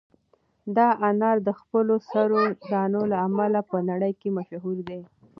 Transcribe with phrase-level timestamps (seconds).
[0.77, 5.01] دا انار د خپلو سرو دانو له امله په نړۍ کې مشهور دي.